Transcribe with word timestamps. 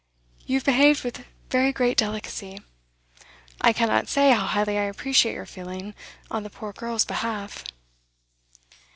You 0.47 0.55
have 0.55 0.65
behaved 0.65 1.03
with 1.03 1.27
very 1.51 1.71
great 1.71 1.95
delicacy; 1.95 2.59
I 3.61 3.71
cannot 3.71 4.07
say 4.07 4.31
how 4.31 4.47
highly 4.47 4.79
I 4.79 4.85
appreciate 4.85 5.35
your 5.35 5.45
feeling 5.45 5.93
on 6.31 6.41
the 6.41 6.49
poor 6.49 6.73
girl's 6.73 7.05
behalf. 7.05 7.63